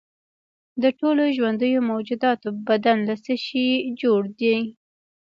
[0.81, 3.67] د ټولو ژوندیو موجوداتو بدن له څه شي
[4.01, 4.57] جوړ دی